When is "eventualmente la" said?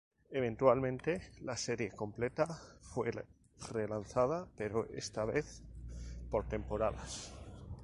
0.31-1.55